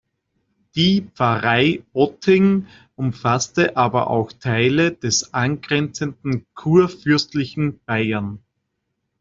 [0.73, 2.65] Die Pfarrei Otting
[2.95, 8.39] umfasste aber auch Teile des angrenzenden kurfürstlichen Bayern.